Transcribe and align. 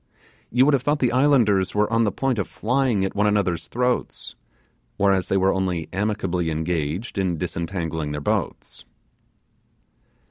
You 0.49 0.65
would 0.65 0.73
have 0.73 0.81
thought 0.81 0.97
the 0.97 1.11
islanders 1.11 1.75
were 1.75 1.87
on 1.93 2.05
the 2.05 2.11
point 2.11 2.39
of 2.39 2.47
flying 2.47 3.05
at 3.05 3.15
each 3.15 3.23
other's 3.35 3.67
throats, 3.67 4.33
whereas 4.97 5.27
they 5.27 5.37
were 5.37 5.53
only 5.53 5.89
amicably 5.93 6.49
engaged 6.49 7.19
in 7.19 7.37
disentangling 7.37 8.11
their 8.11 8.19
boats. 8.19 8.83